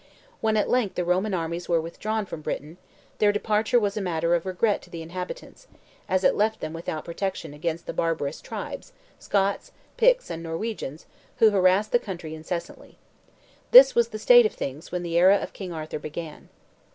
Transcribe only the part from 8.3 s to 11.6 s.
tribes, Scots, Picts, and Norwegians, who